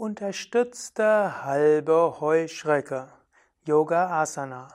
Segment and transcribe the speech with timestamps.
[0.00, 3.08] Unterstützte halbe Heuschrecke.
[3.66, 4.68] Yoga Asana.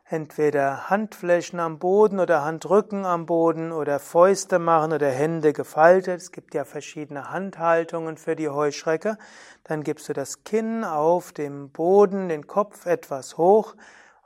[0.07, 6.21] entweder Handflächen am Boden oder Handrücken am Boden oder Fäuste machen oder Hände gefaltet.
[6.21, 9.17] Es gibt ja verschiedene Handhaltungen für die Heuschrecke.
[9.63, 13.75] Dann gibst du das Kinn auf dem Boden, den Kopf etwas hoch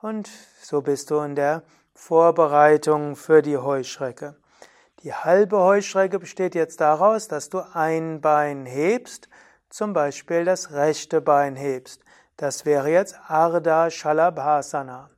[0.02, 0.30] und
[0.62, 4.36] so bist du in der Vorbereitung für die Heuschrecke.
[5.04, 9.30] Die halbe Heuschrecke besteht jetzt daraus, dass du ein Bein hebst,
[9.70, 12.04] zum Beispiel das rechte Bein hebst.
[12.36, 15.10] Das wäre jetzt Ardha Shalabhasana.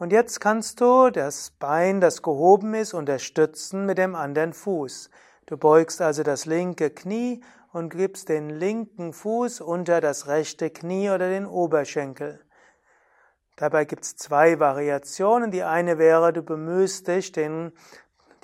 [0.00, 5.10] Und jetzt kannst du das Bein, das gehoben ist, unterstützen mit dem anderen Fuß.
[5.44, 7.42] Du beugst also das linke Knie
[7.74, 12.40] und gibst den linken Fuß unter das rechte Knie oder den Oberschenkel.
[13.56, 15.50] Dabei gibt es zwei Variationen.
[15.50, 17.70] Die eine wäre, du bemühst dich, den,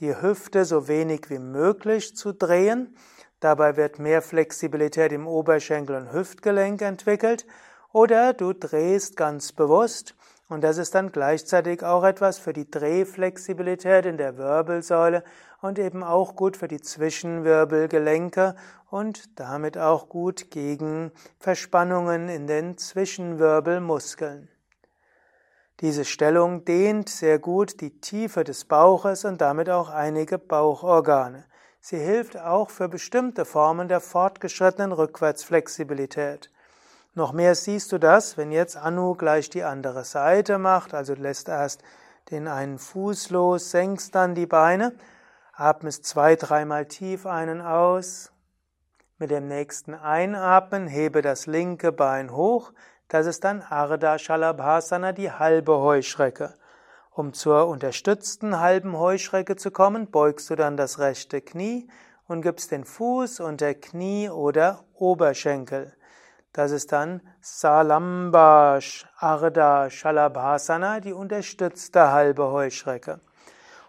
[0.01, 2.95] die Hüfte so wenig wie möglich zu drehen.
[3.41, 7.47] Dabei wird mehr Flexibilität im Oberschenkel und Hüftgelenk entwickelt.
[7.95, 10.16] Oder du drehst ganz bewusst
[10.49, 15.25] und das ist dann gleichzeitig auch etwas für die Drehflexibilität in der Wirbelsäule
[15.61, 18.55] und eben auch gut für die Zwischenwirbelgelenke
[18.89, 24.49] und damit auch gut gegen Verspannungen in den Zwischenwirbelmuskeln.
[25.81, 31.45] Diese Stellung dehnt sehr gut die Tiefe des Bauches und damit auch einige Bauchorgane.
[31.81, 36.51] Sie hilft auch für bestimmte Formen der fortgeschrittenen Rückwärtsflexibilität.
[37.17, 41.49] Noch mehr siehst du das, wenn jetzt Anu gleich die andere Seite macht, also lässt
[41.49, 41.83] erst
[42.31, 44.93] den einen Fuß los, senkst dann die Beine,
[45.55, 48.33] atmest zwei, dreimal tief einen aus.
[49.17, 52.75] Mit dem nächsten Einatmen hebe das linke Bein hoch,
[53.09, 56.53] das ist dann Ardha Shalabhasana, die halbe Heuschrecke.
[57.13, 61.89] Um zur unterstützten halben Heuschrecke zu kommen, beugst du dann das rechte Knie
[62.29, 65.96] und gibst den Fuß unter Knie oder Oberschenkel.
[66.57, 68.79] Das ist dann Salamba
[69.19, 73.21] Ardha Shalabhasana, die unterstützte halbe Heuschrecke.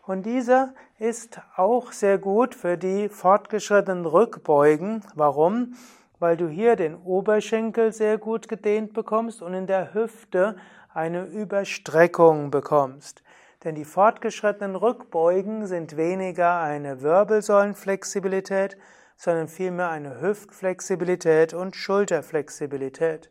[0.05, 5.01] Und dieser ist auch sehr gut für die fortgeschrittenen Rückbeugen.
[5.15, 5.75] Warum?
[6.19, 10.57] Weil du hier den Oberschenkel sehr gut gedehnt bekommst und in der Hüfte
[10.93, 13.23] eine Überstreckung bekommst.
[13.63, 18.77] Denn die fortgeschrittenen Rückbeugen sind weniger eine Wirbelsäulenflexibilität,
[19.17, 23.29] sondern vielmehr eine Hüftflexibilität und Schulterflexibilität.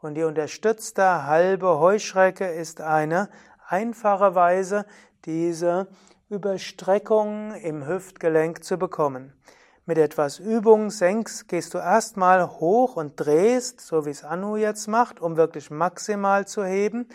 [0.00, 3.28] Und die unterstützte halbe Heuschrecke ist eine
[3.66, 4.86] einfache Weise,
[5.24, 5.88] diese
[6.28, 9.32] Überstreckung im Hüftgelenk zu bekommen.
[9.86, 14.86] Mit etwas Übung senkst, gehst du erstmal hoch und drehst, so wie es Anu jetzt
[14.86, 17.08] macht, um wirklich maximal zu heben.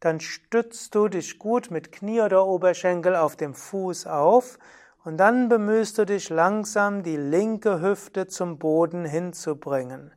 [0.00, 4.58] Dann stützt du dich gut mit Knie oder Oberschenkel auf dem Fuß auf
[5.06, 10.10] und dann bemühst du dich langsam, die linke Hüfte zum Boden hinzubringen.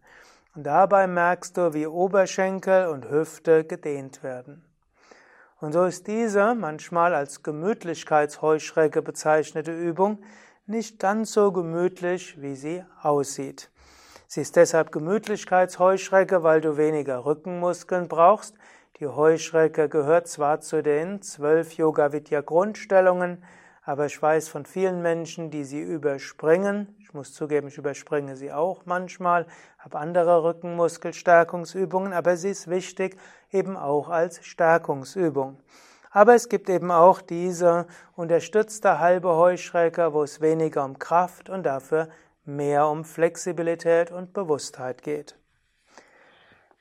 [0.56, 4.66] Und dabei merkst du, wie Oberschenkel und Hüfte gedehnt werden.
[5.62, 10.24] Und so ist diese manchmal als Gemütlichkeitsheuschrecke bezeichnete Übung
[10.66, 13.70] nicht ganz so gemütlich, wie sie aussieht.
[14.26, 18.56] Sie ist deshalb Gemütlichkeitsheuschrecke, weil du weniger Rückenmuskeln brauchst.
[19.00, 23.44] Die Heuschrecke gehört zwar zu den zwölf Yoga Vidya Grundstellungen,
[23.90, 26.96] aber ich weiß von vielen Menschen, die sie überspringen.
[27.00, 29.48] Ich muss zugeben, ich überspringe sie auch manchmal,
[29.80, 33.18] habe andere Rückenmuskelstärkungsübungen, aber sie ist wichtig
[33.52, 35.58] eben auch als Stärkungsübung.
[36.12, 41.64] Aber es gibt eben auch diese unterstützte halbe Heuschrecke, wo es weniger um Kraft und
[41.64, 42.10] dafür
[42.46, 45.36] mehr um Flexibilität und Bewusstheit geht.